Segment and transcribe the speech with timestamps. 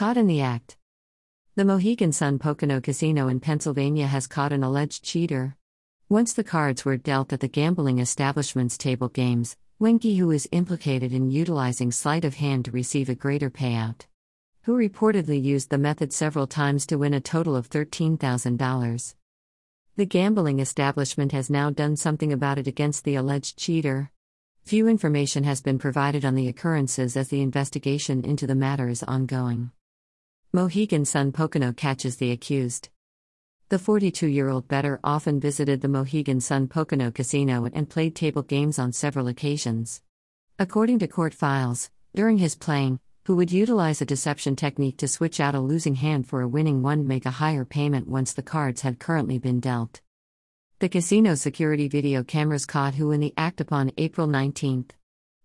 [0.00, 0.78] Caught in the act.
[1.56, 5.58] The Mohegan Sun Pocono Casino in Pennsylvania has caught an alleged cheater.
[6.08, 11.12] Once the cards were dealt at the gambling establishment's table games, Winky, who is implicated
[11.12, 14.06] in utilizing sleight of hand to receive a greater payout,
[14.62, 19.14] who reportedly used the method several times to win a total of $13,000.
[19.96, 24.10] The gambling establishment has now done something about it against the alleged cheater.
[24.62, 29.02] Few information has been provided on the occurrences as the investigation into the matter is
[29.02, 29.72] ongoing.
[30.52, 32.88] Mohegan Sun Pocono catches the accused.
[33.68, 38.42] The 42 year old bettor often visited the Mohegan Sun Pocono Casino and played table
[38.42, 40.02] games on several occasions.
[40.58, 45.38] According to court files, during his playing, who would utilize a deception technique to switch
[45.38, 48.80] out a losing hand for a winning one make a higher payment once the cards
[48.80, 50.00] had currently been dealt.
[50.80, 54.86] The casino security video cameras caught who in the act upon April 19.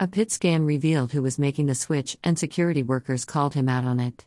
[0.00, 3.84] A PIT scan revealed who was making the switch, and security workers called him out
[3.84, 4.26] on it.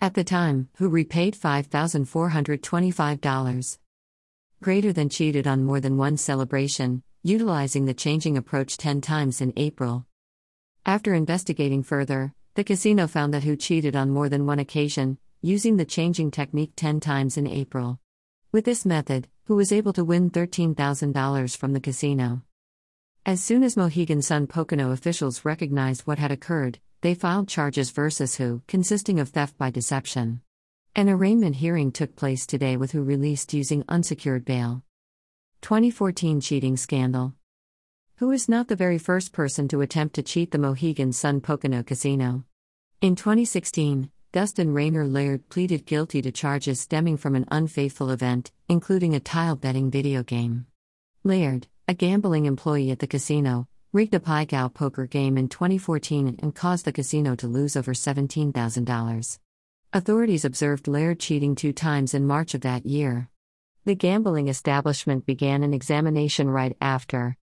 [0.00, 3.78] At the time, who repaid $5,425.
[4.62, 9.52] Greater than cheated on more than one celebration, utilizing the changing approach 10 times in
[9.56, 10.06] April.
[10.84, 15.76] After investigating further, the casino found that Who cheated on more than one occasion, using
[15.76, 18.00] the changing technique 10 times in April.
[18.52, 22.42] With this method, Who was able to win $13,000 from the casino.
[23.26, 28.36] As soon as Mohegan Sun Pocono officials recognized what had occurred, they filed charges versus
[28.36, 30.40] Who, consisting of theft by deception.
[30.96, 34.82] An arraignment hearing took place today with Who released using unsecured bail.
[35.60, 37.34] 2014 Cheating Scandal
[38.16, 41.82] Who is not the very first person to attempt to cheat the Mohegan Sun Pocono
[41.82, 42.44] Casino.
[43.02, 49.14] In 2016, Dustin Rayner Laird pleaded guilty to charges stemming from an unfaithful event, including
[49.14, 50.64] a tile betting video game.
[51.22, 56.40] Laird, a gambling employee at the casino, rigged a Pai Gow poker game in 2014
[56.42, 59.38] and caused the casino to lose over $17,000.
[59.92, 63.30] Authorities observed Laird cheating two times in March of that year.
[63.84, 67.36] The gambling establishment began an examination right after.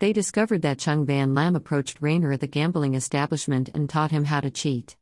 [0.00, 4.26] They discovered that Chung Van Lam approached Rayner at the gambling establishment and taught him
[4.26, 4.98] how to cheat.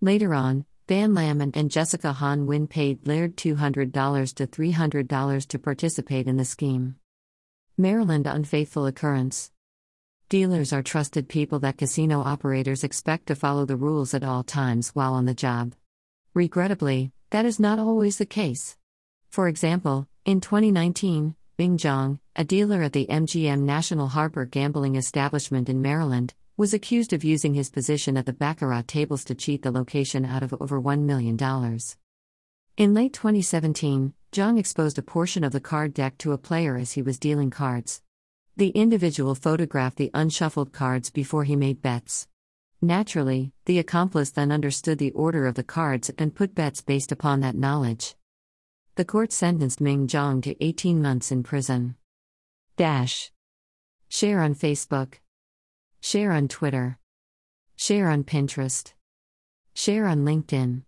[0.00, 5.58] Later on, Van Lam and, and Jessica Han Win paid Laird $200 to $300 to
[5.58, 6.94] participate in the scheme.
[7.76, 9.50] Maryland unfaithful occurrence.
[10.30, 14.90] Dealers are trusted people that casino operators expect to follow the rules at all times
[14.90, 15.74] while on the job.
[16.34, 18.76] Regrettably, that is not always the case.
[19.28, 25.68] For example, in 2019, Bing Zhang, a dealer at the MGM National Harbor gambling establishment
[25.68, 29.72] in Maryland, was accused of using his position at the Baccarat tables to cheat the
[29.72, 31.36] location out of over $1 million.
[32.76, 36.92] In late 2017, Zhang exposed a portion of the card deck to a player as
[36.92, 38.00] he was dealing cards.
[38.60, 42.28] The individual photographed the unshuffled cards before he made bets.
[42.82, 47.40] Naturally, the accomplice then understood the order of the cards and put bets based upon
[47.40, 48.16] that knowledge.
[48.96, 51.96] The court sentenced Ming Zhang to 18 months in prison.
[52.76, 53.32] Dash.
[54.10, 55.14] Share on Facebook.
[56.02, 56.98] Share on Twitter.
[57.76, 58.92] Share on Pinterest.
[59.72, 60.82] Share on LinkedIn.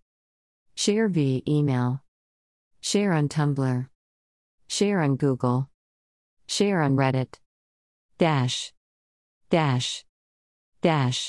[0.74, 2.02] Share via email.
[2.82, 3.88] Share on Tumblr.
[4.68, 5.70] Share on Google.
[6.46, 7.38] Share on Reddit.
[8.22, 8.72] Dash.
[9.50, 10.04] Dash.
[10.80, 11.22] Dash.